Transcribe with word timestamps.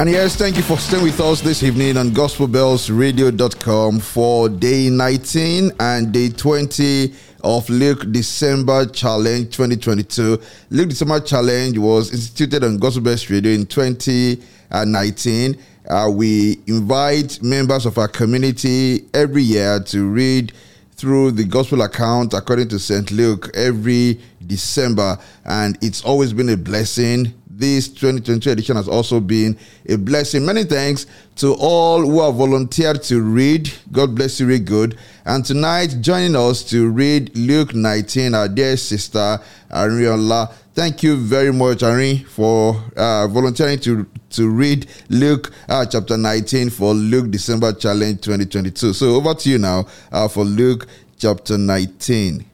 And 0.00 0.08
yes, 0.08 0.36
thank 0.36 0.56
you 0.56 0.62
for 0.62 0.78
staying 0.78 1.02
with 1.02 1.18
us 1.18 1.40
this 1.40 1.64
evening 1.64 1.96
on 1.96 2.10
gospelbellsradio.com 2.10 3.98
for 3.98 4.48
day 4.48 4.90
19 4.90 5.72
and 5.80 6.12
day 6.12 6.28
20 6.28 7.12
of 7.42 7.68
Luke 7.68 8.06
December 8.12 8.86
Challenge 8.86 9.46
2022. 9.46 10.40
Luke 10.70 10.90
December 10.90 11.18
Challenge 11.18 11.78
was 11.78 12.12
instituted 12.12 12.62
on 12.62 12.78
Gospel 12.78 13.12
Radio 13.28 13.50
in 13.50 13.66
2019. 13.66 15.58
Uh, 15.88 16.10
we 16.14 16.60
invite 16.68 17.42
members 17.42 17.84
of 17.84 17.98
our 17.98 18.06
community 18.06 19.04
every 19.14 19.42
year 19.42 19.80
to 19.80 20.08
read 20.08 20.52
through 20.92 21.32
the 21.32 21.42
gospel 21.44 21.82
account 21.82 22.34
according 22.34 22.68
to 22.68 22.78
St. 22.78 23.10
Luke 23.10 23.50
every 23.54 24.20
December, 24.46 25.18
and 25.44 25.76
it's 25.82 26.04
always 26.04 26.32
been 26.32 26.50
a 26.50 26.56
blessing 26.56 27.34
this 27.58 27.88
2022 27.88 28.50
edition 28.50 28.76
has 28.76 28.88
also 28.88 29.18
been 29.20 29.58
a 29.88 29.96
blessing. 29.96 30.46
Many 30.46 30.64
thanks 30.64 31.06
to 31.36 31.54
all 31.58 32.00
who 32.00 32.22
have 32.22 32.36
volunteered 32.36 33.02
to 33.04 33.20
read. 33.20 33.70
God 33.90 34.14
bless 34.14 34.38
you, 34.38 34.46
read 34.46 34.64
good. 34.64 34.96
And 35.24 35.44
tonight, 35.44 35.96
joining 36.00 36.36
us 36.36 36.62
to 36.70 36.88
read 36.88 37.36
Luke 37.36 37.74
19, 37.74 38.34
our 38.34 38.48
dear 38.48 38.76
sister 38.76 39.40
Ariola. 39.70 40.52
Thank 40.74 41.02
you 41.02 41.16
very 41.16 41.52
much, 41.52 41.82
Ari, 41.82 42.18
for 42.28 42.80
uh, 42.96 43.26
volunteering 43.26 43.80
to, 43.80 44.06
to 44.30 44.48
read 44.48 44.86
Luke 45.08 45.52
uh, 45.68 45.84
chapter 45.84 46.16
19 46.16 46.70
for 46.70 46.94
Luke 46.94 47.30
December 47.32 47.72
Challenge 47.72 48.20
2022. 48.20 48.92
So 48.92 49.16
over 49.16 49.34
to 49.34 49.50
you 49.50 49.58
now 49.58 49.86
uh, 50.12 50.28
for 50.28 50.44
Luke 50.44 50.86
chapter 51.18 51.58
19. 51.58 52.44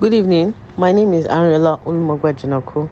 Good 0.00 0.14
evening. 0.14 0.54
My 0.78 0.92
name 0.92 1.12
is 1.12 1.26
Ariela 1.26 1.78
Ulumogwa 1.84 2.88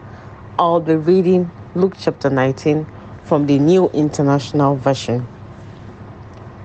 I'll 0.58 0.80
be 0.80 0.94
reading 0.94 1.50
Luke 1.74 1.94
chapter 1.98 2.28
19 2.28 2.86
from 3.24 3.46
the 3.46 3.58
New 3.58 3.88
International 3.94 4.76
Version. 4.76 5.26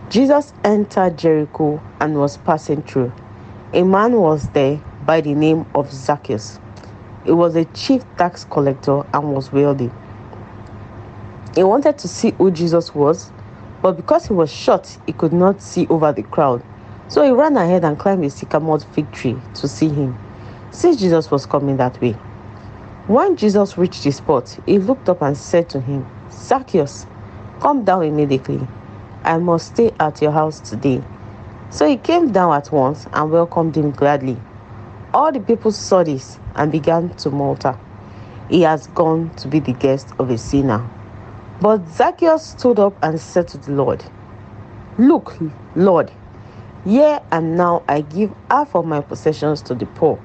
Jesus 0.10 0.52
entered 0.66 1.18
Jericho 1.18 1.82
and 2.02 2.16
was 2.16 2.36
passing 2.36 2.84
through. 2.84 3.14
A 3.72 3.84
man 3.84 4.18
was 4.18 4.50
there 4.50 4.82
by 5.06 5.22
the 5.22 5.34
name 5.34 5.66
of 5.74 5.90
Zacchaeus. 5.94 6.60
He 7.24 7.32
was 7.32 7.56
a 7.56 7.64
chief 7.64 8.04
tax 8.18 8.44
collector 8.44 9.04
and 9.14 9.34
was 9.34 9.50
wealthy. 9.50 9.92
He 11.56 11.64
wanted 11.64 11.98
to 12.00 12.10
see 12.10 12.32
who 12.32 12.52
Jesus 12.52 12.94
was, 12.94 13.32
but 13.82 13.94
because 13.94 14.28
he 14.28 14.34
was 14.34 14.52
short, 14.52 14.98
he 15.06 15.14
could 15.14 15.32
not 15.32 15.62
see 15.62 15.88
over 15.88 16.12
the 16.12 16.24
crowd. 16.24 16.62
So 17.08 17.24
he 17.24 17.32
ran 17.32 17.56
ahead 17.56 17.86
and 17.86 17.98
climbed 17.98 18.26
a 18.26 18.30
sycamore 18.30 18.82
fig 18.82 19.10
tree 19.14 19.40
to 19.54 19.70
see 19.70 19.88
him 19.88 20.18
since 20.74 21.00
Jesus 21.00 21.32
was 21.32 21.46
coming 21.46 21.78
that 21.78 22.02
way. 22.02 22.18
When 23.08 23.36
Jesus 23.38 23.78
reached 23.78 24.04
the 24.04 24.12
spot, 24.12 24.58
he 24.66 24.80
looked 24.80 25.08
up 25.08 25.22
and 25.22 25.38
said 25.38 25.70
to 25.70 25.80
him, 25.80 26.06
Zacchaeus, 26.32 27.06
come 27.62 27.84
down 27.84 28.04
immediately. 28.04 28.68
I 29.24 29.38
must 29.38 29.68
stay 29.74 29.92
at 30.00 30.22
your 30.22 30.32
house 30.32 30.60
today. 30.60 31.04
So 31.70 31.88
he 31.88 31.98
came 31.98 32.32
down 32.32 32.54
at 32.54 32.72
once 32.72 33.08
and 33.14 33.32
welcomed 33.32 33.78
him 33.78 33.92
gladly. 33.92 34.38
All 35.14 35.32
the 35.32 35.40
people 35.40 35.72
saw 35.72 36.04
this 36.04 36.40
and 36.56 36.72
began 36.72 37.10
to 37.18 37.30
mutter, 37.30 37.78
He 38.50 38.62
has 38.62 38.88
gone 38.88 39.34
to 39.36 39.48
be 39.48 39.60
the 39.60 39.74
guest 39.74 40.10
of 40.18 40.30
a 40.30 40.38
sinner. 40.38 40.88
But 41.62 41.88
Zacchaeus 41.90 42.48
stood 42.48 42.80
up 42.80 42.96
and 43.04 43.20
said 43.20 43.48
to 43.50 43.58
the 43.58 43.72
Lord, 43.74 44.04
Look, 44.98 45.38
Lord, 45.76 46.12
here 46.84 47.22
and 47.32 47.56
now 47.58 47.84
I 47.88 48.02
give 48.02 48.34
half 48.50 48.76
of 48.76 48.86
my 48.86 49.02
possessions 49.02 49.62
to 49.64 49.76
the 49.76 49.86
poor. 49.86 50.20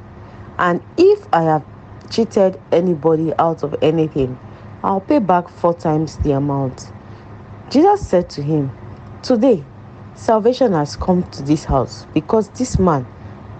And 0.58 0.82
if 0.96 1.26
I 1.32 1.42
have 1.42 1.64
cheated 2.10 2.60
anybody 2.72 3.32
out 3.38 3.62
of 3.62 3.76
anything, 3.80 4.38
I'll 4.82 5.00
pay 5.00 5.18
back 5.18 5.48
four 5.48 5.74
times 5.74 6.18
the 6.18 6.32
amount. 6.32 6.90
Jesus 7.70 8.06
said 8.06 8.28
to 8.30 8.42
him, 8.42 8.72
Today, 9.22 9.64
salvation 10.14 10.72
has 10.72 10.96
come 10.96 11.22
to 11.30 11.42
this 11.42 11.64
house 11.64 12.06
because 12.14 12.48
this 12.50 12.78
man, 12.78 13.06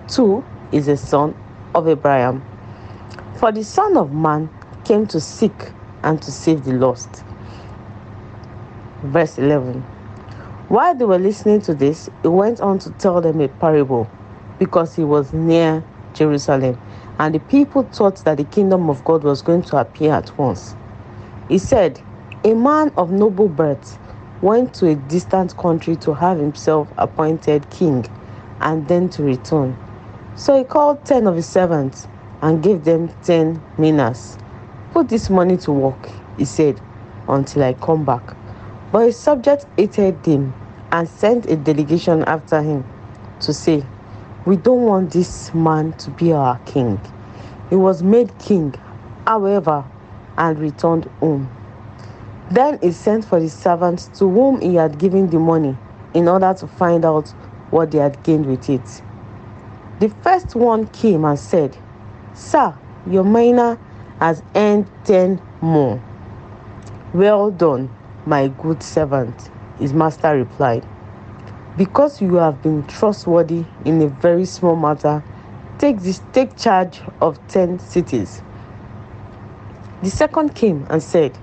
too, 0.09 0.45
is 0.72 0.89
a 0.89 0.97
son 0.97 1.37
of 1.75 1.89
Abraham. 1.89 2.45
For 3.37 3.53
the 3.53 3.62
Son 3.62 3.97
of 3.97 4.12
Man 4.12 4.51
came 4.84 5.06
to 5.09 5.21
seek 5.21 5.72
and 6.03 6.21
to 6.22 6.33
save 6.33 6.65
the 6.65 6.72
lost. 6.72 7.22
Verse 9.03 9.39
11. 9.39 9.83
While 10.69 10.95
they 10.97 11.05
were 11.05 11.19
listening 11.19 11.61
to 11.62 11.75
this, 11.75 12.11
he 12.22 12.28
went 12.28 12.61
on 12.61 12.78
to 12.81 12.91
tell 12.93 13.21
them 13.21 13.41
a 13.41 13.49
parable 13.49 14.11
because 14.59 14.97
he 14.97 15.05
was 15.05 15.33
near 15.33 15.84
Jerusalem 16.15 16.78
and 17.19 17.34
the 17.34 17.41
people 17.41 17.83
thought 17.83 18.23
that 18.25 18.37
the 18.37 18.45
kingdom 18.45 18.89
of 18.89 19.05
God 19.05 19.25
was 19.25 19.43
going 19.43 19.62
to 19.65 19.77
appear 19.77 20.12
at 20.12 20.37
once. 20.39 20.77
He 21.49 21.59
said, 21.59 22.01
A 22.45 22.55
man 22.55 22.93
of 22.97 23.11
noble 23.11 23.49
birth 23.49 23.99
went 24.41 24.75
to 24.75 24.87
a 24.87 24.95
distant 24.95 25.57
country 25.57 25.97
to 25.97 26.15
have 26.15 26.39
himself 26.39 26.89
appointed 26.97 27.69
king 27.71 28.07
and 28.61 28.87
then 28.87 29.09
to 29.11 29.23
return. 29.23 29.77
So 30.37 30.57
he 30.57 30.65
called 30.65 31.05
ten 31.05 31.27
of 31.27 31.34
his 31.34 31.47
servants 31.49 32.07
and 32.43 32.62
gave 32.62 32.84
them 32.84 33.11
ten 33.25 33.61
minas. 33.77 34.39
Put 34.93 35.09
this 35.09 35.28
money 35.28 35.57
to 35.59 35.73
work, 35.73 36.09
he 36.37 36.45
said, 36.45 36.81
until 37.27 37.65
I 37.65 37.75
come 37.75 38.05
back. 38.05 38.37
But 38.93 39.07
his 39.07 39.19
subject 39.19 39.67
hated 39.77 40.25
him 40.25 40.55
and 40.93 41.09
sent 41.09 41.47
a 41.47 41.57
delegation 41.57 42.23
after 42.25 42.62
him 42.62 42.84
to 43.41 43.53
say, 43.53 43.84
we 44.48 44.56
don't 44.56 44.81
want 44.84 45.12
this 45.12 45.53
man 45.53 45.92
to 45.98 46.10
be 46.12 46.32
our 46.32 46.59
king. 46.60 46.98
He 47.69 47.76
was 47.76 48.03
made 48.03 48.32
king, 48.38 48.75
however, 49.26 49.84
and 50.38 50.59
returned 50.59 51.04
home. 51.20 51.54
Then 52.50 52.78
he 52.81 52.92
sent 52.92 53.26
for 53.26 53.41
the 53.41 53.50
servants 53.50 54.06
to 54.19 54.26
whom 54.26 54.62
he 54.62 54.76
had 54.76 54.98
given 54.98 55.28
the 55.28 55.38
money 55.38 55.76
in 56.14 56.28
order 56.28 56.54
to 56.60 56.66
find 56.66 57.04
out 57.04 57.28
what 57.69 57.91
they 57.91 57.98
had 57.98 58.22
gained 58.22 58.47
with 58.47 58.70
it. 58.70 59.03
The 60.00 60.09
first 60.22 60.54
one 60.54 60.86
came 60.86 61.26
and 61.26 61.38
said, 61.38 61.76
Sir, 62.32 62.75
your 63.06 63.25
mina 63.25 63.78
has 64.19 64.42
earned 64.54 64.91
ten 65.04 65.42
more. 65.60 66.03
Well 67.12 67.50
done, 67.50 67.91
my 68.25 68.48
good 68.48 68.82
servant, 68.82 69.50
his 69.78 69.92
master 69.92 70.34
replied. 70.34 70.86
Because 71.78 72.21
you 72.21 72.34
have 72.34 72.61
been 72.61 72.84
trustworthy 72.89 73.65
in 73.84 74.03
a 74.03 74.09
very 74.09 74.44
small 74.44 74.75
matter, 74.75 75.22
take 75.78 76.00
this 76.00 76.21
take 76.33 76.56
charge 76.56 77.00
of 77.21 77.39
10 77.47 77.78
cities. 77.78 78.43
The 80.03 80.11
second 80.11 80.56
came 80.56 80.84
and 80.91 81.00
said, 81.00 81.39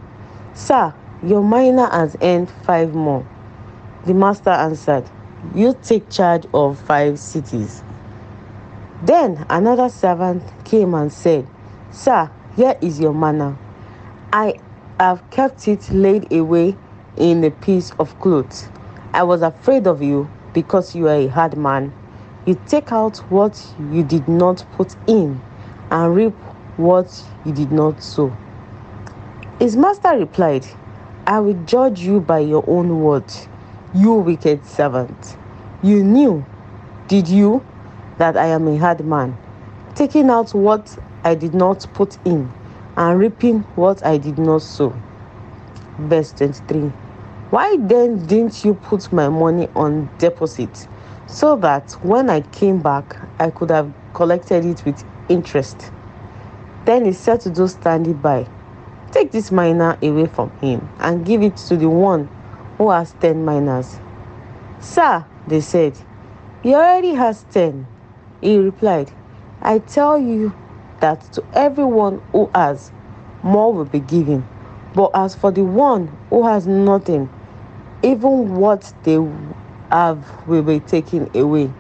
Sir, 0.53 0.94
your 1.23 1.41
mina 1.41 1.90
has 1.90 2.18
earned 2.22 2.51
five 2.66 2.94
more. 2.94 3.25
The 4.06 4.13
master 4.13 4.50
answered, 4.50 5.06
You 5.53 5.73
take 5.81 6.09
charge 6.09 6.46
of 6.53 6.79
five 6.81 7.17
cities. 7.17 7.81
Then 9.03 9.46
another 9.50 9.88
servant 9.88 10.44
came 10.66 10.96
and 10.96 11.13
said, 11.13 11.47
Sir, 11.91 12.29
here 12.57 12.75
is 12.81 13.00
your 13.00 13.13
mina. 13.13 13.57
I 14.34 14.59
have 15.00 15.29
kept 15.29 15.69
it 15.69 15.90
laid 15.91 16.34
away 16.34 16.75
in 17.16 17.41
a 17.46 17.52
piece 17.52 17.91
of 18.00 18.19
cloth. 18.19 18.69
I 19.16 19.24
was 19.24 19.44
afraid 19.44 19.88
of 19.88 20.02
you 20.02 20.30
because 20.53 20.94
you 20.94 21.08
are 21.08 21.16
a 21.16 21.28
hard 21.28 21.56
man. 21.56 21.94
You 22.46 22.59
take 22.68 22.92
out 22.92 23.16
what 23.31 23.66
you 23.80 24.03
did 24.03 24.28
not 24.28 24.66
put 24.74 24.94
in 25.08 25.42
and 25.90 26.14
reap 26.14 26.34
what 26.76 27.24
you 27.46 27.53
did 27.53 27.72
not 27.72 28.03
sow. 28.03 28.36
His 29.58 29.78
master 29.78 30.18
replied, 30.18 30.68
I 31.26 31.40
will 31.40 31.53
judge 31.64 32.02
you 32.02 32.20
by 32.20 32.40
your 32.40 32.66
own 32.68 33.00
words, 33.00 33.48
you 33.94 34.16
wicked 34.16 34.66
servant. 34.66 35.38
You 35.82 36.03
knew, 36.03 36.46
did 37.08 37.30
you, 37.30 37.66
that 38.18 38.36
I 38.36 38.47
am 38.47 38.68
a 38.68 38.76
hard 38.76 39.06
man, 39.06 39.38
taking 39.96 40.30
out 40.30 40.53
what 40.53 41.00
I 41.24 41.35
did 41.35 41.53
not 41.53 41.88
put 41.94 42.18
in 42.26 42.52
and 42.97 43.18
reaping 43.18 43.61
what 43.78 44.06
I 44.06 44.18
did 44.18 44.38
not 44.38 44.61
sow. 44.61 44.94
Verse 46.00 46.34
23. 46.34 47.04
Why 47.52 47.78
then 47.80 48.26
didn't 48.26 48.66
you 48.66 48.74
put 48.74 49.14
my 49.14 49.30
money 49.30 49.70
on 49.76 50.09
deposit 50.18 50.88
so 51.28 51.56
that 51.58 51.92
when 52.02 52.28
I 52.30 52.42
came 52.42 52.82
back, 52.82 53.18
I 53.40 53.52
could 53.52 53.70
have 53.70 53.94
collected 54.16 54.66
it 54.66 54.84
with 54.84 55.03
interest? 55.30 55.92
Then 56.86 57.06
he 57.06 57.14
said 57.14 57.42
to 57.42 57.52
those 57.52 57.74
standing 57.74 58.14
by, 58.14 58.47
Take 59.12 59.32
this 59.32 59.52
mina 59.52 59.97
away 60.02 60.26
from 60.26 60.50
him 60.58 60.90
and 61.00 61.24
give 61.24 61.44
it 61.44 61.56
to 61.68 61.78
the 61.78 61.88
one 61.88 62.30
who 62.80 62.90
has 62.90 63.14
ten 63.22 63.46
minas. 63.46 64.00
Sir, 64.80 65.24
they 65.47 65.62
said, 65.62 65.97
he 66.64 66.74
already 66.74 67.14
has 67.14 67.44
ten. 67.52 67.86
He 68.42 68.58
replied, 68.58 69.12
I 69.62 69.80
tell 69.80 70.18
you 70.18 70.52
that 71.00 71.22
to 71.34 71.44
everyone 71.53 72.22
who 72.32 72.50
has, 72.56 72.92
more 73.44 73.72
will 73.72 73.86
be 73.86 74.00
given 74.00 74.47
but 74.96 75.12
as 75.14 75.36
for 75.36 75.52
the 75.52 75.64
one 75.64 76.08
who 76.30 76.47
has 76.47 76.66
nothing, 76.66 77.30
even 78.02 78.56
what 78.56 78.94
they 79.03 79.20
have 79.92 80.26
will 80.47 80.64
be 80.64 80.80
taken 80.80 81.30
away. 81.36 81.72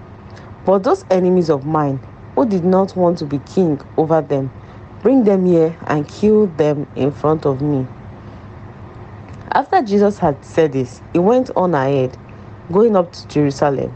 But 0.65 0.83
those 0.83 1.05
enemies 1.09 1.49
of 1.49 1.65
mine 1.65 1.99
who 2.35 2.45
did 2.47 2.65
not 2.65 2.95
want 2.95 3.17
to 3.19 3.25
be 3.25 3.39
king 3.39 3.79
over 3.97 4.21
them, 4.21 4.51
bring 5.01 5.23
them 5.23 5.45
here 5.45 5.77
and 5.87 6.07
kill 6.07 6.47
them 6.47 6.87
in 6.95 7.11
front 7.11 7.45
of 7.45 7.61
me. 7.61 7.87
After 9.51 9.81
Jesus 9.81 10.19
had 10.19 10.43
said 10.43 10.73
this, 10.73 11.01
he 11.13 11.19
went 11.19 11.49
on 11.55 11.73
ahead, 11.73 12.17
going 12.71 12.97
up 12.97 13.13
to 13.13 13.27
Jerusalem. 13.29 13.95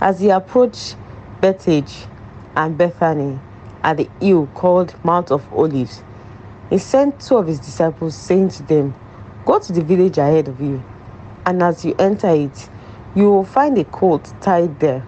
As 0.00 0.20
he 0.20 0.28
approached 0.28 0.96
Bethphage 1.40 2.04
and 2.54 2.76
Bethany 2.76 3.40
at 3.82 3.96
the 3.96 4.10
hill 4.20 4.48
called 4.54 4.94
Mount 5.04 5.30
of 5.30 5.50
Olives, 5.52 6.02
he 6.70 6.78
sent 6.78 7.20
two 7.20 7.36
of 7.36 7.46
his 7.46 7.60
disciples, 7.60 8.14
saying 8.14 8.50
to 8.50 8.62
them, 8.62 8.94
Go 9.46 9.58
to 9.58 9.72
the 9.72 9.82
village 9.82 10.18
ahead 10.18 10.48
of 10.48 10.60
you, 10.60 10.82
and 11.46 11.62
as 11.62 11.84
you 11.84 11.94
enter 11.98 12.28
it, 12.28 12.68
you 13.14 13.30
will 13.30 13.44
find 13.44 13.78
a 13.78 13.84
colt 13.84 14.32
tied 14.40 14.78
there, 14.80 15.00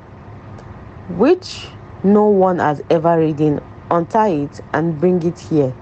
which 1.10 1.68
no 2.02 2.26
one 2.26 2.58
has 2.58 2.82
ever 2.88 3.18
ridden. 3.18 3.60
Untie 3.90 4.28
it 4.28 4.60
and 4.72 5.00
bring 5.00 5.20
it 5.24 5.38
here. 5.38 5.74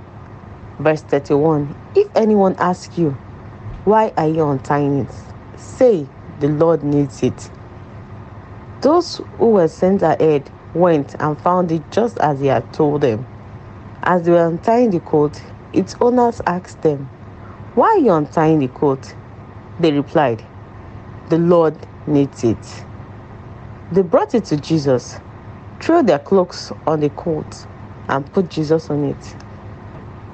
Verse 0.79 1.03
31 1.03 1.77
If 1.95 2.09
anyone 2.17 2.57
asks 2.59 2.97
you, 2.97 3.11
Why 3.85 4.13
are 4.17 4.29
you 4.29 4.49
untying 4.49 5.01
it? 5.01 5.15
Say, 5.57 6.09
The 6.41 6.49
Lord 6.49 6.83
needs 6.83 7.23
it. 7.23 7.51
Those 8.81 9.21
who 9.37 9.51
were 9.51 9.69
sent 9.69 10.03
ahead 10.03 10.51
went 10.73 11.17
and 11.21 11.39
found 11.41 11.71
it 11.71 11.83
just 11.91 12.19
as 12.19 12.41
he 12.41 12.47
had 12.47 12.73
told 12.73 13.03
them. 13.03 13.27
As 14.03 14.23
they 14.23 14.33
were 14.33 14.47
untying 14.47 14.91
the 14.91 15.01
coat, 15.01 15.41
its 15.73 15.95
owners 16.01 16.41
asked 16.47 16.83
them, 16.83 17.09
Why 17.75 17.87
are 17.89 17.99
you 17.99 18.13
untying 18.13 18.61
the 18.61 18.69
coat? 18.69 19.15
They 19.79 19.93
replied, 19.93 20.45
The 21.29 21.39
Lord 21.39 21.77
needs 22.07 22.45
it. 22.45 22.85
They 23.93 24.03
brought 24.03 24.35
it 24.35 24.45
to 24.47 24.57
Jesus, 24.57 25.19
threw 25.81 26.03
their 26.03 26.19
cloaks 26.19 26.73
on 26.87 27.01
the 27.01 27.11
coat, 27.11 27.67
and 28.09 28.31
put 28.33 28.49
Jesus 28.49 28.91
on 28.91 29.05
it. 29.05 29.37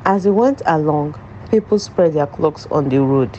As 0.04 0.24
he 0.24 0.30
went 0.30 0.62
along, 0.66 1.18
people 1.50 1.78
spread 1.78 2.12
their 2.14 2.26
cloaks 2.26 2.66
on 2.70 2.88
the 2.88 3.00
road. 3.00 3.34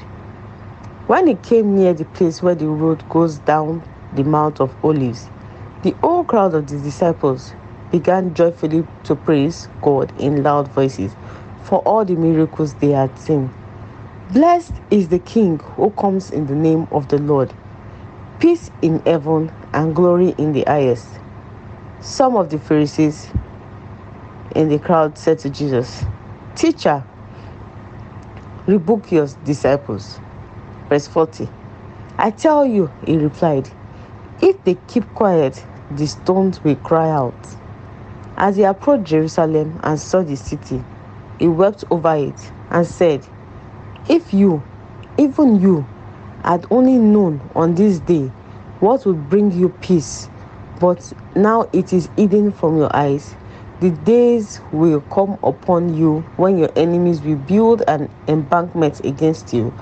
When 1.07 1.27
he 1.27 1.36
came 1.36 1.75
near 1.75 1.94
the 1.94 2.06
place 2.06 2.42
where 2.42 2.56
the 2.56 2.68
road 2.68 3.07
goes 3.09 3.38
down 3.39 3.83
the 4.13 4.24
Mount 4.24 4.59
of 4.59 4.75
Olives, 4.83 5.30
the 5.83 5.92
whole 6.01 6.24
crowd 6.24 6.53
of 6.56 6.68
the 6.68 6.77
disciples 6.80 7.53
began 7.92 8.33
joyfully 8.33 8.86
to 9.03 9.15
praise 9.15 9.69
God 9.81 10.12
in 10.19 10.42
loud 10.44 10.68
voices 10.69 11.15
for 11.65 11.79
all 11.79 12.06
the 12.06 12.15
miracles 12.15 12.75
they 12.75 12.91
had 12.91 13.17
seen. 13.17 13.51
Blessed 14.31 14.73
is 14.91 15.09
the 15.09 15.19
King 15.19 15.59
who 15.59 15.89
comes 15.91 16.31
in 16.31 16.47
the 16.47 16.56
name 16.56 16.88
of 16.91 17.07
the 17.09 17.17
Lord. 17.17 17.53
Peace 18.39 18.69
in 18.81 19.00
heaven 19.00 19.51
and 19.73 19.95
glory 19.95 20.35
in 20.38 20.53
the 20.53 20.63
highest. 20.63 21.07
Some 22.01 22.38
of 22.38 22.50
the 22.50 22.59
Pharisees 22.59 23.31
in 24.56 24.69
the 24.69 24.77
crowd 24.77 25.17
said 25.17 25.39
to 25.39 25.50
Jesus, 25.50 26.06
Teacher, 26.56 27.03
rebuke 28.68 29.11
your 29.11 29.27
disciples. 29.44 30.19
Verse 30.89 31.07
40. 31.07 31.50
I 32.18 32.31
tell 32.31 32.65
you, 32.65 32.91
he 33.06 33.18
replied, 33.18 33.69
if 34.41 34.63
they 34.63 34.77
keep 34.88 35.11
quiet, 35.13 35.65
the 35.91 36.06
stones 36.06 36.63
will 36.63 36.75
cry 36.75 37.09
out. 37.09 37.33
As 38.38 38.57
he 38.57 38.63
approached 38.63 39.06
Jerusalem 39.06 39.79
and 39.83 40.00
saw 40.00 40.21
the 40.21 40.35
city, 40.35 40.83
he 41.39 41.47
wept 41.47 41.83
over 41.91 42.15
it 42.15 42.51
and 42.69 42.85
said, 42.85 43.27
If 44.09 44.33
you, 44.33 44.63
even 45.17 45.59
you, 45.59 45.85
had 46.43 46.65
only 46.69 46.97
known 46.97 47.41
on 47.55 47.75
this 47.75 47.99
day 47.99 48.31
what 48.79 49.05
would 49.05 49.29
bring 49.29 49.51
you 49.51 49.69
peace, 49.81 50.29
but 50.79 51.11
now 51.35 51.67
it 51.73 51.91
is 51.93 52.09
hidden 52.15 52.51
from 52.51 52.77
your 52.77 52.95
eyes. 52.95 53.35
The 53.81 53.89
days 53.91 54.61
will 54.71 55.01
come 55.01 55.37
upon 55.43 55.95
you 55.95 56.21
when 56.37 56.57
your 56.57 56.69
enemies 56.75 57.21
will 57.21 57.35
build 57.37 57.83
an 57.87 58.09
embankment 58.27 59.03
against 59.03 59.53
you 59.53 59.73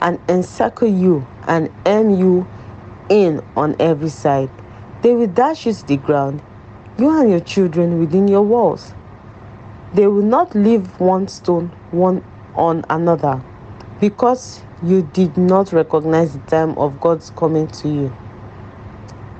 and 0.00 0.18
encircle 0.28 0.88
you 0.88 1.26
and 1.46 1.70
hem 1.84 2.10
you 2.10 2.46
in 3.08 3.42
on 3.56 3.76
every 3.78 4.08
side. 4.08 4.50
They 5.02 5.14
will 5.14 5.26
dash 5.26 5.66
you 5.66 5.72
to 5.74 5.86
the 5.86 5.96
ground, 5.96 6.42
you 6.98 7.20
and 7.20 7.30
your 7.30 7.40
children 7.40 7.98
within 7.98 8.28
your 8.28 8.42
walls. 8.42 8.94
They 9.94 10.06
will 10.06 10.22
not 10.22 10.54
leave 10.54 10.98
one 10.98 11.28
stone 11.28 11.70
one 11.90 12.24
on 12.54 12.84
another 12.88 13.42
because 14.00 14.62
you 14.82 15.02
did 15.02 15.36
not 15.36 15.72
recognize 15.72 16.32
the 16.32 16.38
time 16.46 16.70
of 16.78 16.98
God's 16.98 17.30
coming 17.30 17.68
to 17.68 17.88
you. 17.88 18.16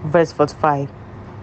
Verse 0.05 0.31
45 0.33 0.91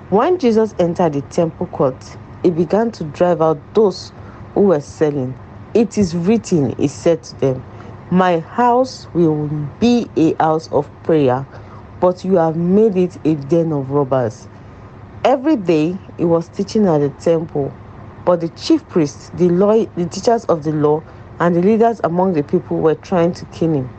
When 0.09 0.37
Jesus 0.37 0.75
entered 0.77 1.13
the 1.13 1.21
temple 1.23 1.65
court, 1.67 2.17
he 2.43 2.51
began 2.51 2.91
to 2.91 3.03
drive 3.05 3.41
out 3.41 3.59
those 3.73 4.11
who 4.53 4.61
were 4.61 4.79
selling. 4.81 5.37
It 5.73 5.97
is 5.97 6.15
written, 6.15 6.75
he 6.77 6.87
said 6.87 7.23
to 7.23 7.35
them, 7.39 7.63
My 8.11 8.39
house 8.39 9.07
will 9.13 9.47
be 9.79 10.07
a 10.17 10.35
house 10.35 10.67
of 10.71 10.87
prayer, 11.03 11.47
but 11.99 12.23
you 12.23 12.35
have 12.35 12.55
made 12.57 12.95
it 12.95 13.17
a 13.25 13.35
den 13.35 13.71
of 13.73 13.89
robbers. 13.89 14.47
Every 15.23 15.55
day 15.55 15.97
he 16.17 16.25
was 16.25 16.47
teaching 16.47 16.87
at 16.87 16.99
the 16.99 17.09
temple, 17.09 17.73
but 18.29 18.41
the 18.41 18.49
chief 18.49 18.87
priests, 18.89 19.31
the 19.37 19.49
law, 19.49 19.83
the 19.95 20.05
teachers 20.05 20.45
of 20.45 20.63
the 20.63 20.71
law, 20.71 21.01
and 21.39 21.55
the 21.55 21.61
leaders 21.63 21.99
among 22.03 22.31
the 22.33 22.43
people 22.43 22.77
were 22.77 22.93
trying 22.93 23.33
to 23.33 23.43
kill 23.45 23.73
him. 23.73 23.89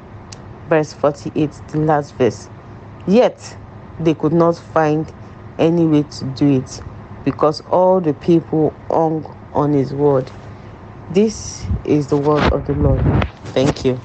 Verse 0.68 0.92
48, 0.92 1.50
the 1.72 1.78
last 1.78 2.14
verse. 2.14 2.48
Yet 3.08 3.56
they 3.98 4.14
could 4.14 4.32
not 4.32 4.56
find 4.56 5.12
any 5.58 5.84
way 5.84 6.04
to 6.04 6.24
do 6.36 6.60
it 6.60 6.80
because 7.24 7.60
all 7.72 8.00
the 8.00 8.14
people 8.14 8.72
hung 8.88 9.24
on 9.52 9.72
his 9.72 9.92
word. 9.92 10.30
This 11.10 11.66
is 11.84 12.06
the 12.06 12.16
word 12.16 12.52
of 12.52 12.68
the 12.68 12.74
Lord. 12.74 13.02
Thank 13.46 13.84
you. 13.84 13.98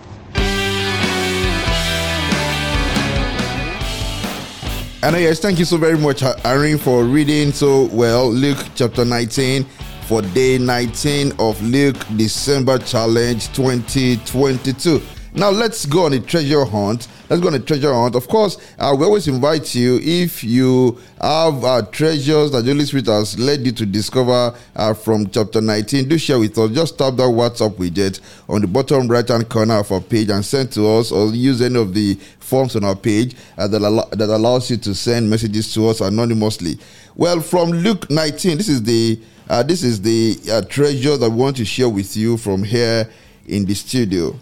And 5.03 5.15
uh, 5.15 5.19
yes, 5.19 5.39
thank 5.39 5.59
you 5.59 5.65
so 5.65 5.77
very 5.77 5.99
much, 5.99 6.23
Irene, 6.43 6.79
for 6.79 7.03
reading 7.03 7.51
so 7.51 7.83
well 7.91 8.27
Luke 8.27 8.57
chapter 8.73 9.05
19 9.05 9.67
for 10.07 10.21
day 10.21 10.59
19 10.59 11.33
of 11.39 11.59
Luke 11.63 11.97
December 12.15 12.77
Challenge 12.77 13.43
2022. 13.53 15.01
Now 15.33 15.49
let's 15.49 15.85
go 15.87 16.05
on 16.05 16.13
a 16.13 16.19
treasure 16.19 16.63
hunt. 16.63 17.07
Let's 17.27 17.41
go 17.41 17.47
on 17.47 17.55
a 17.55 17.59
treasure 17.59 17.91
hunt. 17.91 18.15
Of 18.15 18.27
course, 18.27 18.57
uh, 18.77 18.95
we 18.97 19.03
always 19.03 19.27
invite 19.27 19.73
you 19.73 19.99
if 20.03 20.43
you 20.43 20.99
have 21.19 21.63
uh, 21.63 21.81
treasures 21.91 22.51
that 22.51 22.65
the 22.65 22.71
Holy 22.71 22.85
Spirit 22.85 23.07
has 23.07 23.37
led 23.39 23.65
you 23.65 23.71
to 23.71 23.85
discover 23.85 24.55
uh, 24.75 24.93
from 24.93 25.27
chapter 25.31 25.59
19. 25.59 26.07
Do 26.07 26.19
share 26.19 26.37
with 26.39 26.55
us. 26.59 26.71
Just 26.71 26.99
tap 26.99 27.15
that 27.15 27.23
WhatsApp 27.23 27.75
widget 27.75 28.21
on 28.47 28.61
the 28.61 28.67
bottom 28.67 29.07
right 29.07 29.27
hand 29.27 29.49
corner 29.49 29.79
of 29.79 29.91
our 29.91 30.01
page 30.01 30.29
and 30.29 30.45
send 30.45 30.71
to 30.73 30.87
us, 30.87 31.11
or 31.11 31.29
use 31.29 31.61
any 31.63 31.79
of 31.79 31.95
the 31.95 32.13
forms 32.39 32.75
on 32.75 32.83
our 32.83 32.95
page 32.95 33.35
uh, 33.57 33.67
that, 33.67 33.81
al- 33.81 34.09
that 34.11 34.29
allows 34.29 34.69
you 34.69 34.77
to 34.77 34.93
send 34.93 35.27
messages 35.29 35.73
to 35.73 35.87
us 35.89 35.99
anonymously. 35.99 36.77
Well, 37.15 37.41
from 37.41 37.71
Luke 37.71 38.09
19, 38.11 38.57
this 38.57 38.69
is 38.69 38.83
the 38.83 39.19
uh, 39.49 39.63
this 39.63 39.83
is 39.83 40.01
the 40.01 40.37
uh, 40.51 40.61
treasure 40.63 41.17
that 41.17 41.29
we 41.29 41.35
want 41.35 41.57
to 41.57 41.65
share 41.65 41.89
with 41.89 42.15
you 42.17 42.37
from 42.37 42.63
here 42.63 43.09
in 43.47 43.65
the 43.65 43.73
studio. 43.73 44.35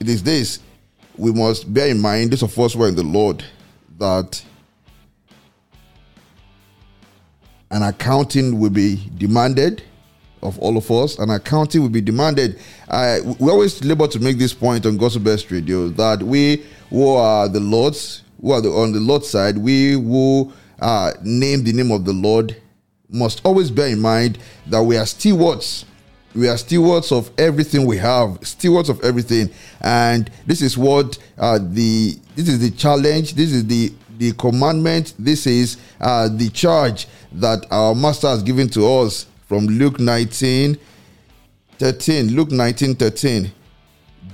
It 0.00 0.08
is 0.08 0.22
this 0.22 0.60
we 1.16 1.32
must 1.32 1.72
bear 1.72 1.88
in 1.88 2.00
mind, 2.00 2.32
those 2.32 2.42
of 2.42 2.58
us 2.58 2.74
who 2.74 2.82
are 2.82 2.88
in 2.88 2.96
the 2.96 3.02
Lord, 3.02 3.44
that 3.98 4.44
an 7.70 7.82
accounting 7.82 8.58
will 8.58 8.70
be 8.70 9.10
demanded 9.16 9.82
of 10.42 10.58
all 10.58 10.76
of 10.76 10.90
us. 10.90 11.18
An 11.18 11.30
accounting 11.30 11.82
will 11.82 11.88
be 11.88 12.00
demanded. 12.00 12.58
Uh, 12.88 13.18
we 13.38 13.50
always 13.50 13.82
labor 13.84 14.06
to 14.08 14.18
make 14.20 14.38
this 14.38 14.52
point 14.52 14.86
on 14.86 14.96
Gospel 14.96 15.22
Best 15.22 15.50
Radio 15.50 15.88
that 15.88 16.22
we 16.22 16.64
who 16.90 17.08
are 17.14 17.48
the 17.48 17.60
Lord's, 17.60 18.22
who 18.40 18.52
are 18.52 18.60
the, 18.60 18.70
on 18.70 18.92
the 18.92 19.00
Lord's 19.00 19.28
side, 19.28 19.56
we 19.56 19.92
who 19.92 20.52
uh, 20.80 21.12
name 21.22 21.64
the 21.64 21.72
name 21.72 21.90
of 21.90 22.04
the 22.04 22.12
Lord, 22.12 22.56
must 23.14 23.40
always 23.44 23.70
bear 23.70 23.88
in 23.88 24.00
mind 24.00 24.38
that 24.66 24.82
we 24.82 24.96
are 24.96 25.06
stewards. 25.06 25.86
We 26.34 26.48
are 26.48 26.58
stewards 26.58 27.12
of 27.12 27.30
everything 27.38 27.86
we 27.86 27.96
have 27.98 28.38
stewards 28.42 28.88
of 28.88 29.02
everything. 29.04 29.50
And 29.80 30.30
this 30.46 30.60
is 30.60 30.76
what 30.76 31.16
uh, 31.38 31.60
the 31.62 32.18
this 32.34 32.48
is 32.48 32.58
the 32.60 32.70
challenge 32.72 33.34
this 33.34 33.52
is 33.52 33.66
the 33.66 33.92
the 34.18 34.32
commandment 34.32 35.14
this 35.18 35.46
is 35.46 35.76
uh, 36.00 36.28
the 36.28 36.48
charge 36.50 37.06
that 37.32 37.66
our 37.70 37.94
master 37.94 38.28
has 38.28 38.42
given 38.42 38.68
to 38.68 38.86
us 38.86 39.26
from 39.46 39.66
luke 39.66 39.98
19 39.98 40.78
13 41.78 42.28
luke 42.34 42.50
19 42.50 42.94
13 42.94 43.52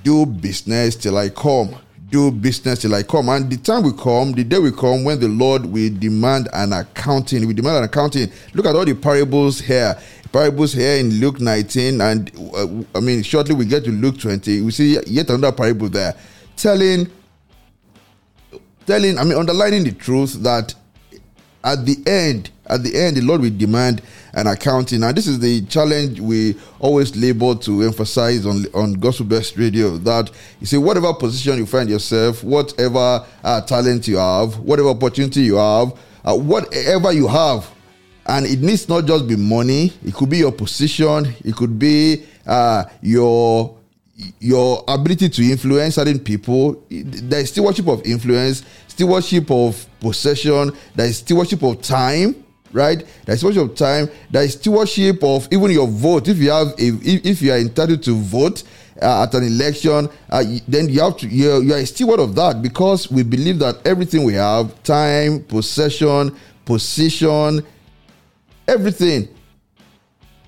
do 0.03 0.27
business 0.27 0.97
till 0.97 1.17
i 1.17 1.29
come 1.29 1.75
do 2.11 2.31
business 2.31 2.81
till 2.81 2.95
I 2.95 3.03
come. 3.03 3.29
And 3.29 3.51
the 3.51 3.57
time 3.57 3.83
will 3.85 3.93
come, 3.93 4.33
the 4.33 4.45
day 4.45 4.59
will 4.59 4.73
come 4.73 5.05
when 5.05 5.21
the 5.21 5.29
Lord 5.29 5.65
will 5.67 5.91
demand 5.99 6.49
an 6.53 6.73
accounting. 6.73 7.47
We 7.47 7.55
demand 7.55 7.79
an 7.79 7.85
accounting. 7.85 8.31
Look 8.55 8.67
at 8.67 8.75
all 8.75 8.85
the 8.85 8.95
parables 8.95 9.61
here. 9.61 9.97
Parables 10.33 10.73
here 10.73 10.97
in 10.97 11.11
Luke 11.19 11.41
19, 11.41 12.01
and 12.01 12.31
uh, 12.55 12.69
I 12.97 13.01
mean, 13.01 13.21
shortly 13.25 13.53
we 13.53 13.65
get 13.65 13.83
to 13.83 13.91
Luke 13.91 14.17
20. 14.21 14.63
We 14.63 14.71
see 14.71 14.97
yet 15.09 15.29
another 15.29 15.51
parable 15.51 15.89
there, 15.89 16.15
telling, 16.55 17.11
telling, 18.87 19.19
I 19.19 19.25
mean, 19.25 19.37
underlining 19.37 19.83
the 19.83 19.91
truth 19.91 20.35
that 20.45 20.73
at 21.65 21.85
the 21.85 21.97
end, 22.07 22.51
at 22.71 22.83
the 22.85 22.97
end, 22.97 23.17
the 23.17 23.21
Lord 23.23 23.41
will 23.41 23.51
demand 23.51 24.01
an 24.33 24.47
accounting. 24.47 25.03
And 25.03 25.17
this 25.17 25.27
is 25.27 25.41
the 25.41 25.63
challenge 25.67 26.21
we 26.21 26.57
always 26.79 27.17
labor 27.17 27.55
to 27.57 27.83
emphasize 27.83 28.47
on, 28.47 28.65
on 28.75 28.95
Gospel 28.95 29.27
Best 29.27 29.57
Radio 29.57 29.97
that 29.99 30.31
you 30.61 30.67
see, 30.67 30.77
whatever 30.77 31.13
position 31.13 31.59
you 31.59 31.67
find 31.67 31.91
yourself, 31.91 32.45
whatever 32.45 33.27
uh, 33.43 33.61
talent 33.63 34.07
you 34.07 34.17
have, 34.17 34.59
whatever 34.59 34.91
opportunity 34.91 35.41
you 35.41 35.57
have, 35.57 35.93
uh, 36.25 36.37
whatever 36.37 37.13
you 37.13 37.27
have, 37.27 37.69
and 38.27 38.47
it 38.47 38.61
needs 38.61 38.89
not 38.89 39.05
just 39.05 39.27
be 39.27 39.35
money, 39.37 39.93
it 40.05 40.15
could 40.15 40.31
be 40.31 40.39
your 40.39 40.53
position, 40.53 41.35
it 41.45 41.57
could 41.57 41.79
be 41.79 42.25
uh, 42.47 42.85
your 43.03 43.77
your 44.39 44.85
ability 44.87 45.31
to 45.31 45.43
influence 45.43 45.95
certain 45.95 46.19
people. 46.19 46.85
There 46.91 47.41
is 47.41 47.49
stewardship 47.49 47.89
of 47.89 48.05
influence, 48.05 48.63
stewardship 48.87 49.51
of 49.51 49.87
possession, 49.99 50.73
there 50.95 51.07
is 51.07 51.19
stewardship 51.19 51.63
of 51.63 51.81
time, 51.81 52.45
right? 52.73 53.05
There 53.25 53.35
is 53.35 53.41
stewardship 53.41 53.71
of 53.71 53.77
time, 53.77 54.11
there 54.31 54.43
is 54.43 54.55
stewardship 54.55 55.23
of 55.23 55.49
even 55.51 55.71
your 55.71 55.89
vote. 55.89 56.29
If 56.29 56.39
you 56.39 56.51
have, 56.51 56.75
if, 56.79 57.25
if 57.25 57.43
you 57.43 57.53
are 57.53 57.59
entitled 57.59 58.03
to 58.05 58.15
vote 58.15 58.63
uh, 59.01 59.25
at 59.25 59.35
an 59.35 59.45
election, 59.45 60.09
uh, 60.29 60.45
then 60.69 60.89
you 60.89 61.01
have 61.01 61.17
to, 61.19 61.29
you're, 61.29 61.63
you 61.63 61.75
are 61.75 61.79
a 61.79 61.87
steward 61.87 62.21
of 62.21 62.35
that 62.35 62.63
because 62.63 63.11
we 63.11 63.23
believe 63.23 63.59
that 63.59 63.85
everything 63.87 64.25
we 64.25 64.35
have, 64.35 64.83
time, 64.83 65.43
possession, 65.45 66.37
position, 66.65 67.67
everything 68.69 69.29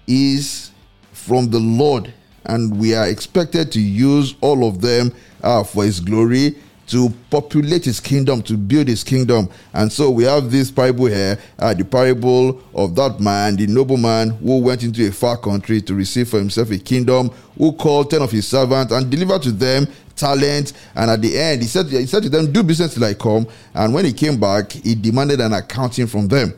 is 0.07 0.71
from 1.12 1.50
the 1.50 1.59
Lord 1.59 2.12
and 2.45 2.79
we 2.79 2.95
are 2.95 3.07
expected 3.07 3.71
to 3.73 3.81
use 3.81 4.35
all 4.41 4.67
of 4.67 4.81
them 4.81 5.12
uh, 5.43 5.62
for 5.62 5.85
His 5.85 6.00
glory 6.00 6.57
to 6.93 7.11
populate 7.31 7.87
his 7.87 8.01
kingdom, 8.01 8.43
to 8.43 8.55
build 8.55 8.87
his 8.87 9.03
kingdom. 9.03 9.49
And 9.73 9.91
so 9.91 10.11
we 10.11 10.25
have 10.25 10.51
this 10.51 10.71
parable 10.71 11.07
here, 11.07 11.39
uh, 11.59 11.73
the 11.73 11.87
parable 11.87 12.61
of 12.75 12.95
that 12.97 13.19
man, 13.19 13.57
the 13.57 13.67
nobleman 13.67 14.31
who 14.31 14.59
went 14.59 14.83
into 14.83 15.09
a 15.09 15.11
far 15.11 15.39
country 15.39 15.81
to 15.81 15.95
receive 15.95 16.29
for 16.29 16.39
himself 16.39 16.71
a 16.71 16.79
kingdom, 16.79 17.31
who 17.57 17.73
called 17.73 18.11
10 18.11 18.21
of 18.21 18.31
his 18.31 18.47
servants 18.47 18.93
and 18.93 19.11
delivered 19.11 19.43
to 19.43 19.53
them 19.53 19.87
talent. 20.17 20.75
And 20.95 21.11
at 21.11 21.23
the 21.23 21.39
end, 21.39 21.63
he 21.63 21.69
said, 21.69 21.87
he 21.87 22.05
said 22.05 22.25
to 22.25 22.29
them, 22.29 22.53
Do 22.53 22.63
business 22.63 22.93
till 22.93 23.05
I 23.05 23.15
come. 23.15 23.47
And 23.73 23.95
when 23.95 24.05
he 24.05 24.13
came 24.13 24.39
back, 24.39 24.73
he 24.73 24.95
demanded 24.95 25.41
an 25.41 25.55
accounting 25.55 26.07
from 26.07 26.29
them. 26.29 26.53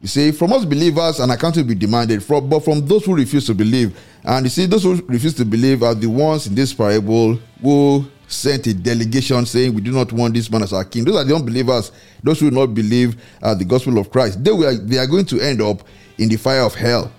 You 0.00 0.06
see, 0.06 0.30
from 0.30 0.52
us 0.52 0.64
believers, 0.64 1.18
an 1.18 1.30
account 1.30 1.56
will 1.56 1.64
be 1.64 1.74
demanded, 1.74 2.22
from, 2.22 2.48
but 2.48 2.60
from 2.60 2.86
those 2.86 3.04
who 3.04 3.16
refuse 3.16 3.46
to 3.46 3.54
believe. 3.54 3.98
And 4.22 4.46
you 4.46 4.50
see, 4.50 4.66
those 4.66 4.84
who 4.84 4.94
refuse 5.06 5.34
to 5.34 5.44
believe 5.44 5.82
are 5.82 5.94
the 5.94 6.06
ones 6.06 6.46
in 6.46 6.54
this 6.54 6.72
parable 6.72 7.34
who 7.60 8.06
sent 8.28 8.66
a 8.68 8.74
delegation 8.74 9.44
saying, 9.44 9.74
We 9.74 9.80
do 9.80 9.90
not 9.90 10.12
want 10.12 10.34
this 10.34 10.50
man 10.50 10.62
as 10.62 10.72
our 10.72 10.84
king. 10.84 11.04
Those 11.04 11.16
are 11.16 11.24
the 11.24 11.34
unbelievers, 11.34 11.90
those 12.22 12.38
who 12.38 12.50
do 12.50 12.56
not 12.56 12.74
believe 12.74 13.20
uh, 13.42 13.54
the 13.54 13.64
gospel 13.64 13.98
of 13.98 14.10
Christ. 14.10 14.42
They, 14.44 14.52
were, 14.52 14.74
they 14.74 14.98
are 14.98 15.06
going 15.06 15.24
to 15.26 15.40
end 15.40 15.60
up 15.60 15.82
in 16.18 16.28
the 16.28 16.36
fire 16.36 16.62
of 16.62 16.74
hell. 16.76 17.10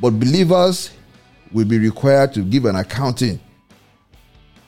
But 0.00 0.10
believers 0.10 0.90
will 1.50 1.64
be 1.66 1.78
required 1.78 2.34
to 2.34 2.42
give 2.42 2.66
an 2.66 2.76
accounting. 2.76 3.40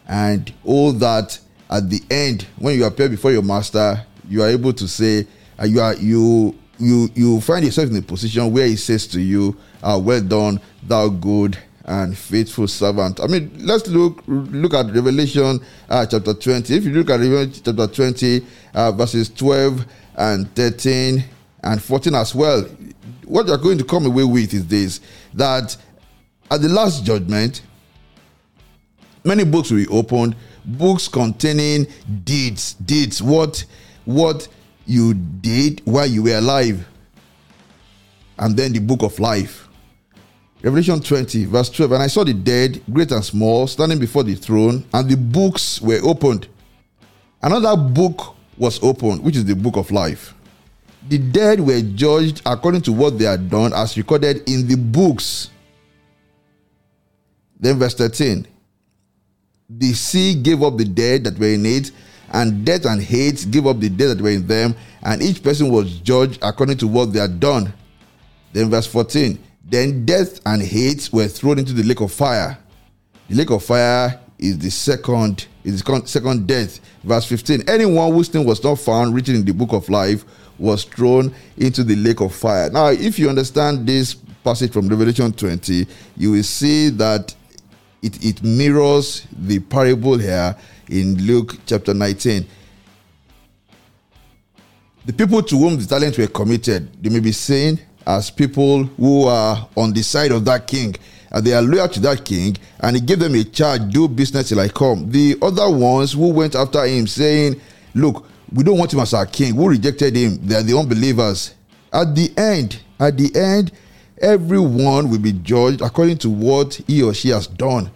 And 0.08 0.52
all 0.64 0.92
that 0.92 1.38
at 1.70 1.88
the 1.88 2.00
end, 2.11 2.46
when 2.58 2.76
you 2.76 2.84
appear 2.84 3.08
before 3.08 3.32
your 3.32 3.42
master, 3.42 4.04
you 4.28 4.42
are 4.42 4.49
able 4.49 4.73
to 4.73 4.88
say, 4.88 5.26
uh, 5.61 5.64
you 5.66 5.80
are 5.80 5.94
you 5.94 6.58
you 6.78 7.09
you 7.14 7.40
find 7.40 7.64
yourself 7.64 7.90
in 7.90 7.97
a 7.97 8.02
position 8.02 8.52
where 8.52 8.66
he 8.66 8.76
says 8.76 9.07
to 9.09 9.21
you, 9.21 9.57
uh, 9.83 10.00
"Well 10.02 10.21
done, 10.21 10.61
thou 10.83 11.09
good 11.09 11.57
and 11.85 12.16
faithful 12.16 12.66
servant." 12.66 13.21
I 13.21 13.26
mean, 13.26 13.50
let's 13.59 13.87
look 13.88 14.23
look 14.26 14.75
at 14.75 14.87
Revelation 14.87 15.61
uh, 15.88 16.07
chapter 16.07 16.35
twenty. 16.35 16.76
If 16.76 16.85
you 16.85 16.93
look 16.93 17.11
at 17.11 17.21
Revelation 17.21 17.62
chapter 17.64 17.87
twenty, 17.87 18.47
uh, 18.75 18.93
verses 18.93 19.28
twelve 19.28 19.85
and 20.16 20.52
thirteen 20.54 21.25
and 21.62 21.83
fourteen 21.83 22.14
as 22.14 22.35
well, 22.35 22.62
what 23.25 23.47
you're 23.47 23.59
going 23.59 23.78
to 23.78 23.85
come 23.85 24.07
away 24.07 24.25
with 24.25 24.52
is 24.54 24.66
this: 24.66 25.00
that 25.35 25.76
at 26.50 26.61
the 26.61 26.69
last 26.69 27.04
judgment, 27.04 27.62
many 29.25 29.45
books 29.45 29.71
will 29.71 29.78
be 29.78 29.88
opened, 29.88 30.37
books 30.64 31.09
containing 31.09 31.87
deeds, 32.25 32.75
deeds, 32.75 33.23
what 33.23 33.64
what 34.04 34.49
you 34.86 35.14
did 35.14 35.82
while 35.84 36.06
you 36.06 36.22
were 36.24 36.38
alive. 36.38 36.86
And 38.38 38.56
then 38.56 38.72
the 38.72 38.80
book 38.80 39.02
of 39.02 39.18
life. 39.18 39.68
Revelation 40.62 41.00
20, 41.00 41.44
verse 41.44 41.68
12. 41.70 41.92
And 41.92 42.02
I 42.02 42.06
saw 42.06 42.24
the 42.24 42.32
dead, 42.32 42.82
great 42.90 43.12
and 43.12 43.24
small, 43.24 43.66
standing 43.66 43.98
before 43.98 44.22
the 44.22 44.34
throne, 44.34 44.84
and 44.94 45.08
the 45.08 45.16
books 45.16 45.80
were 45.80 46.00
opened. 46.02 46.48
Another 47.42 47.76
book 47.76 48.34
was 48.56 48.82
opened, 48.82 49.22
which 49.22 49.36
is 49.36 49.44
the 49.44 49.54
book 49.54 49.76
of 49.76 49.90
life. 49.90 50.34
The 51.06 51.18
dead 51.18 51.60
were 51.60 51.82
judged 51.82 52.40
according 52.46 52.80
to 52.82 52.92
what 52.92 53.18
they 53.18 53.26
had 53.26 53.50
done, 53.50 53.74
as 53.74 53.96
recorded 53.98 54.48
in 54.48 54.66
the 54.66 54.76
books. 54.76 55.50
Then, 57.60 57.78
verse 57.78 57.94
13 57.94 58.46
The 59.68 59.92
sea 59.92 60.34
gave 60.34 60.62
up 60.62 60.78
the 60.78 60.86
dead 60.86 61.24
that 61.24 61.38
were 61.38 61.52
in 61.52 61.66
it 61.66 61.90
and 62.34 62.64
death 62.64 62.84
and 62.84 63.00
Hades 63.00 63.44
gave 63.46 63.64
up 63.66 63.78
the 63.78 63.88
dead 63.88 64.18
that 64.18 64.20
were 64.20 64.30
in 64.30 64.46
them, 64.46 64.74
and 65.04 65.22
each 65.22 65.42
person 65.42 65.70
was 65.70 66.00
judged 66.00 66.40
according 66.42 66.76
to 66.78 66.88
what 66.88 67.12
they 67.12 67.20
had 67.20 67.38
done. 67.38 67.72
Then, 68.52 68.70
verse 68.70 68.86
14 68.86 69.38
Then 69.64 70.04
death 70.04 70.40
and 70.44 70.60
Hades 70.60 71.12
were 71.12 71.28
thrown 71.28 71.60
into 71.60 71.72
the 71.72 71.84
lake 71.84 72.00
of 72.00 72.12
fire. 72.12 72.58
The 73.28 73.36
lake 73.36 73.50
of 73.50 73.64
fire 73.64 74.20
is 74.38 74.58
the 74.58 74.70
second 74.70 75.46
is 75.62 75.80
the 75.80 76.02
second 76.06 76.46
death. 76.48 76.80
Verse 77.04 77.24
15 77.24 77.68
Anyone 77.68 78.12
whose 78.12 78.34
name 78.34 78.44
was 78.44 78.62
not 78.62 78.80
found 78.80 79.14
written 79.14 79.36
in 79.36 79.44
the 79.44 79.52
book 79.52 79.72
of 79.72 79.88
life 79.88 80.24
was 80.58 80.82
thrown 80.84 81.32
into 81.56 81.84
the 81.84 81.96
lake 81.96 82.20
of 82.20 82.34
fire. 82.34 82.68
Now, 82.68 82.88
if 82.88 83.16
you 83.16 83.28
understand 83.28 83.86
this 83.86 84.14
passage 84.14 84.72
from 84.72 84.88
Revelation 84.88 85.32
20, 85.32 85.86
you 86.16 86.32
will 86.32 86.42
see 86.42 86.88
that 86.90 87.34
it, 88.02 88.22
it 88.24 88.42
mirrors 88.42 89.26
the 89.32 89.60
parable 89.60 90.18
here 90.18 90.56
in 90.94 91.16
Luke 91.26 91.56
chapter 91.66 91.92
19. 91.92 92.46
The 95.06 95.12
people 95.12 95.42
to 95.42 95.58
whom 95.58 95.76
the 95.76 95.84
talents 95.86 96.16
were 96.16 96.28
committed, 96.28 96.88
they 97.02 97.10
may 97.10 97.20
be 97.20 97.32
seen 97.32 97.78
as 98.06 98.30
people 98.30 98.84
who 98.84 99.24
are 99.26 99.68
on 99.76 99.92
the 99.92 100.02
side 100.02 100.30
of 100.30 100.44
that 100.44 100.66
king 100.66 100.94
and 101.30 101.44
they 101.44 101.52
are 101.52 101.62
loyal 101.62 101.88
to 101.88 102.00
that 102.00 102.24
king 102.24 102.56
and 102.80 102.96
he 102.96 103.02
gave 103.02 103.18
them 103.18 103.34
a 103.34 103.42
charge 103.44 103.82
do 103.92 104.06
business 104.06 104.48
till 104.50 104.60
i 104.60 104.68
come. 104.68 105.10
The 105.10 105.36
other 105.42 105.68
ones 105.68 106.12
who 106.12 106.30
went 106.30 106.54
after 106.54 106.84
him 106.86 107.06
saying 107.06 107.60
look 107.94 108.26
we 108.52 108.62
don't 108.62 108.78
want 108.78 108.92
him 108.92 109.00
as 109.00 109.12
our 109.14 109.26
king. 109.26 109.54
Who 109.56 109.68
rejected 109.68 110.14
him? 110.14 110.38
They 110.46 110.54
are 110.54 110.62
the 110.62 110.78
unbelievers. 110.78 111.54
At 111.92 112.14
the 112.14 112.32
end 112.36 112.78
at 113.00 113.16
the 113.18 113.34
end 113.34 113.72
everyone 114.22 115.10
will 115.10 115.18
be 115.18 115.32
judged 115.32 115.80
according 115.80 116.18
to 116.18 116.30
what 116.30 116.74
he 116.86 117.02
or 117.02 117.12
she 117.12 117.30
has 117.30 117.46
done. 117.46 117.90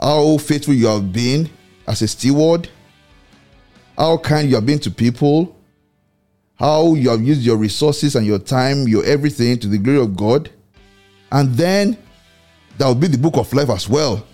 How 0.00 0.38
faithful 0.38 0.72
you 0.74 0.86
have 0.86 1.12
been 1.12 1.50
as 1.90 2.02
a 2.02 2.08
steward, 2.08 2.68
how 3.98 4.16
kind 4.18 4.48
you 4.48 4.54
have 4.54 4.64
been 4.64 4.78
to 4.78 4.92
people, 4.92 5.56
how 6.54 6.94
you 6.94 7.10
have 7.10 7.20
used 7.20 7.42
your 7.42 7.56
resources 7.56 8.14
and 8.14 8.24
your 8.24 8.38
time, 8.38 8.86
your 8.86 9.04
everything 9.04 9.58
to 9.58 9.66
the 9.66 9.76
glory 9.76 9.98
of 9.98 10.16
God. 10.16 10.48
And 11.32 11.52
then 11.54 11.98
there 12.78 12.86
will 12.86 12.94
be 12.94 13.08
the 13.08 13.18
book 13.18 13.36
of 13.36 13.52
life 13.52 13.70
as 13.70 13.88
well. 13.88 14.24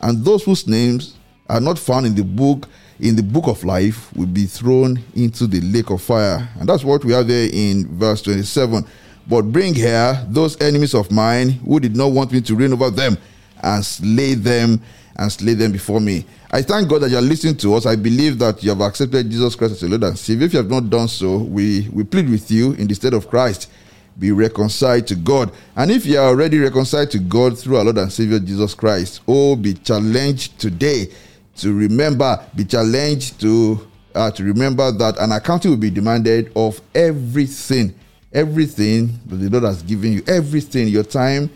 And 0.00 0.24
those 0.24 0.42
whose 0.42 0.66
names 0.66 1.16
are 1.48 1.60
not 1.60 1.78
found 1.78 2.04
in 2.06 2.16
the 2.16 2.24
book 2.24 2.68
in 2.98 3.16
the 3.16 3.22
book 3.22 3.46
of 3.46 3.62
life 3.64 4.12
will 4.16 4.26
be 4.26 4.46
thrown 4.46 5.02
into 5.14 5.46
the 5.46 5.60
lake 5.60 5.90
of 5.90 6.02
fire. 6.02 6.48
And 6.58 6.68
that's 6.68 6.84
what 6.84 7.04
we 7.04 7.12
have 7.12 7.28
there 7.28 7.48
in 7.52 7.96
verse 7.96 8.22
27. 8.22 8.84
But 9.28 9.42
bring 9.42 9.74
here 9.74 10.24
those 10.28 10.60
enemies 10.60 10.94
of 10.94 11.10
mine 11.10 11.50
who 11.50 11.78
did 11.80 11.96
not 11.96 12.12
want 12.12 12.32
me 12.32 12.40
to 12.40 12.56
reign 12.56 12.72
over 12.72 12.90
them 12.90 13.18
and 13.62 13.84
slay 13.84 14.34
them 14.34 14.80
and 15.16 15.30
slay 15.30 15.54
them 15.54 15.72
before 15.72 16.00
me. 16.00 16.24
I 16.50 16.62
thank 16.62 16.88
God 16.88 17.02
that 17.02 17.10
you 17.10 17.16
are 17.16 17.22
listening 17.22 17.56
to 17.58 17.74
us. 17.74 17.86
I 17.86 17.96
believe 17.96 18.38
that 18.38 18.62
you 18.62 18.70
have 18.70 18.80
accepted 18.80 19.30
Jesus 19.30 19.54
Christ 19.54 19.74
as 19.74 19.82
your 19.82 19.90
Lord 19.90 20.04
and 20.04 20.18
Savior. 20.18 20.46
If 20.46 20.52
you 20.52 20.58
have 20.58 20.70
not 20.70 20.90
done 20.90 21.08
so, 21.08 21.38
we, 21.38 21.88
we 21.92 22.04
plead 22.04 22.28
with 22.28 22.50
you 22.50 22.72
in 22.72 22.86
the 22.86 22.94
stead 22.94 23.14
of 23.14 23.28
Christ. 23.28 23.70
Be 24.18 24.30
reconciled 24.30 25.06
to 25.08 25.16
God. 25.16 25.52
And 25.74 25.90
if 25.90 26.06
you 26.06 26.18
are 26.18 26.26
already 26.28 26.58
reconciled 26.58 27.10
to 27.12 27.18
God 27.18 27.58
through 27.58 27.78
our 27.78 27.84
Lord 27.84 27.98
and 27.98 28.12
Savior 28.12 28.38
Jesus 28.38 28.74
Christ, 28.74 29.22
oh, 29.26 29.56
be 29.56 29.74
challenged 29.74 30.58
today 30.58 31.12
to 31.56 31.72
remember, 31.72 32.44
be 32.54 32.64
challenged 32.64 33.40
to 33.40 33.88
uh, 34.14 34.30
to 34.30 34.44
remember 34.44 34.92
that 34.92 35.18
an 35.18 35.32
accounting 35.32 35.70
will 35.72 35.78
be 35.78 35.90
demanded 35.90 36.52
of 36.54 36.80
everything, 36.94 37.94
everything 38.32 39.18
that 39.26 39.36
the 39.36 39.50
Lord 39.50 39.64
has 39.64 39.82
given 39.82 40.12
you, 40.12 40.22
everything, 40.26 40.88
your 40.88 41.02
time, 41.02 41.50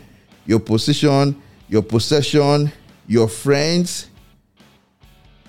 your 0.45 0.59
position, 0.59 1.41
your 1.69 1.81
possession, 1.81 2.71
your 3.09 3.27
friends, 3.27 4.07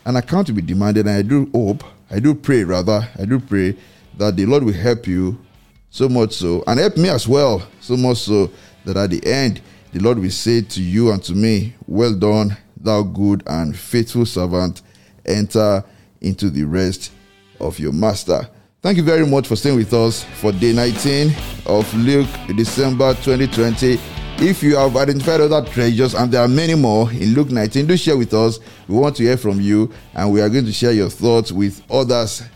an 0.06 0.16
account 0.16 0.48
will 0.48 0.56
be 0.56 0.62
demanded. 0.62 1.06
And 1.06 1.14
I 1.16 1.22
do 1.22 1.48
hope, 1.54 1.84
I 2.10 2.18
do 2.18 2.34
pray 2.34 2.64
rather, 2.64 3.06
I 3.18 3.26
do 3.26 3.38
pray 3.38 3.76
that 4.16 4.34
the 4.34 4.46
Lord 4.46 4.64
will 4.64 4.72
help 4.72 5.06
you 5.06 5.38
so 5.90 6.08
much 6.08 6.32
so, 6.32 6.64
and 6.66 6.80
help 6.80 6.96
me 6.96 7.10
as 7.10 7.28
well, 7.28 7.66
so 7.80 7.96
much 7.96 8.18
so 8.18 8.50
that 8.84 8.96
at 8.96 9.10
the 9.10 9.24
end, 9.26 9.60
the 9.92 10.00
Lord 10.00 10.18
will 10.18 10.30
say 10.30 10.62
to 10.62 10.82
you 10.82 11.12
and 11.12 11.22
to 11.24 11.34
me, 11.34 11.74
Well 11.86 12.14
done, 12.14 12.56
thou 12.76 13.02
good 13.02 13.42
and 13.46 13.76
faithful 13.76 14.24
servant, 14.24 14.80
enter 15.26 15.84
into 16.22 16.48
the 16.48 16.64
rest 16.64 17.12
of 17.60 17.78
your 17.78 17.92
master. 17.92 18.48
Thank 18.80 18.96
you 18.96 19.02
very 19.02 19.26
much 19.26 19.46
for 19.46 19.56
staying 19.56 19.76
with 19.76 19.92
us 19.92 20.24
for 20.40 20.52
day 20.52 20.72
19 20.72 21.34
of 21.66 21.92
Luke, 21.94 22.28
December 22.56 23.12
2020. 23.16 24.19
If 24.42 24.62
you 24.62 24.76
have 24.76 24.96
identified 24.96 25.42
other 25.42 25.62
treasures, 25.68 26.14
and 26.14 26.32
there 26.32 26.40
are 26.40 26.48
many 26.48 26.74
more 26.74 27.12
in 27.12 27.34
Luke 27.34 27.50
19, 27.50 27.86
do 27.86 27.94
share 27.94 28.16
with 28.16 28.32
us. 28.32 28.58
We 28.88 28.96
want 28.96 29.16
to 29.16 29.22
hear 29.22 29.36
from 29.36 29.60
you, 29.60 29.92
and 30.14 30.32
we 30.32 30.40
are 30.40 30.48
going 30.48 30.64
to 30.64 30.72
share 30.72 30.92
your 30.92 31.10
thoughts 31.10 31.52
with 31.52 31.82
others 31.90 32.42